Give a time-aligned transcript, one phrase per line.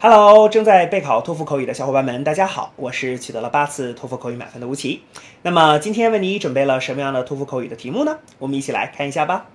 [0.00, 5.02] Hello，正在备考托福口语的小伙伴们，大家好，我是取得了八次托福口语满分的吴奇。
[5.42, 8.18] 那么今天为你准备了什么样的托福口语的题目呢？
[8.38, 9.46] 我们一起来看一下吧。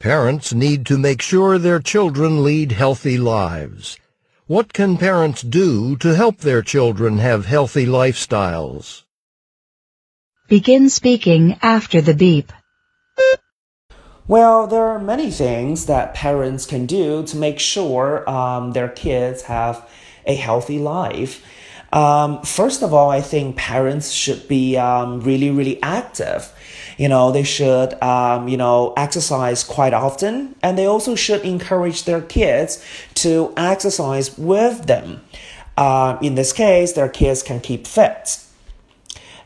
[0.00, 3.96] Parents need to make sure their children lead healthy lives.
[4.46, 9.02] What can parents do to help their children have healthy lifestyles?
[10.48, 12.46] Begin speaking after the beep.
[14.25, 19.43] Well, there are many things that parents can do to make sure um, their kids
[19.43, 19.85] have
[20.25, 21.45] a healthy life.
[21.91, 26.53] Um, first of all, I think parents should be um, really, really active.
[26.97, 32.05] You know, they should, um, you know, exercise quite often, and they also should encourage
[32.05, 32.83] their kids
[33.15, 35.21] to exercise with them.
[35.75, 38.39] Uh, in this case, their kids can keep fit.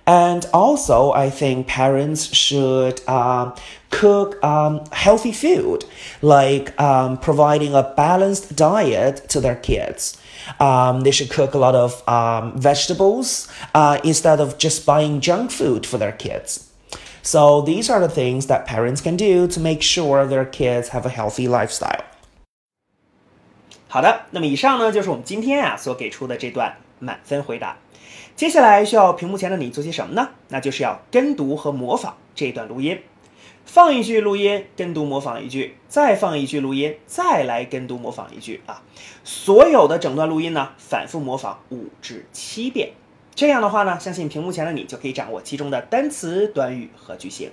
[0.07, 3.55] And also, I think parents should um,
[3.91, 5.85] cook um, healthy food,
[6.21, 10.19] like um, providing a balanced diet to their kids.
[10.59, 15.53] Um, they should cook a lot of um, vegetables uh, instead of just buying junk
[15.53, 16.69] food for their kids.
[17.23, 21.07] So, these are the things that parents can do to make sure their kids have
[21.07, 22.03] a healthy lifestyle.
[23.87, 27.77] 好的，那么以上呢就是我们今天啊所给出的这段满分回答。
[28.36, 30.30] 接下来需要屏幕前的你做些什么呢？
[30.50, 33.00] 那就是要跟读和模仿这段录音。
[33.66, 38.82] 放一句录音，跟读模仿一句，再放一句录音，再来跟读模仿一句啊！
[39.26, 42.92] 所有的整段录音呢，反复模仿五至七遍。
[43.36, 47.52] 这样的话呢，相信屏幕前的你就可以掌握其中的单词、短语和句型。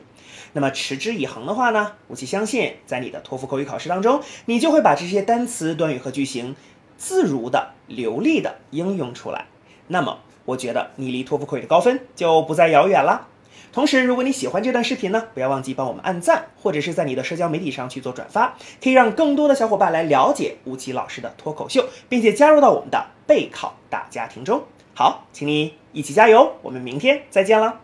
[0.52, 6.54] 那么持之以恒的话呢，吴奇相信在你的托福口语考试当中，你就会把这些单词、短语和句型
[6.96, 9.46] 自如的、流利的应用出来。
[9.88, 13.28] 那么，我觉得你离托福口语的高分就不再遥远了。
[13.72, 24.62] 同时，如果你喜欢这段视频呢，不要忘记帮我们按赞，或者是在你的社交媒体上去做转发，可以让更多的小伙伴来了解吴奇老师的脱口秀，并且加入到我们的备考大家庭中。
[24.94, 27.83] 好，请你一起加油，我们明天再见了。